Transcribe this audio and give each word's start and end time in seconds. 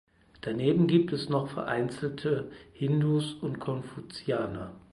Daneben 0.41 0.87
gibt 0.87 1.13
es 1.13 1.29
noch 1.29 1.47
vereinzelte 1.49 2.51
Hindus 2.73 3.33
und 3.35 3.59
Konfuzianer. 3.59 4.73